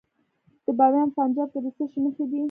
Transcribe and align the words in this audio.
د 0.65 0.67
بامیان 0.77 1.07
په 1.11 1.15
پنجاب 1.19 1.47
کې 1.53 1.59
د 1.63 1.67
څه 1.77 1.83
شي 1.91 1.99
نښې 2.05 2.25
دي؟ 2.29 2.39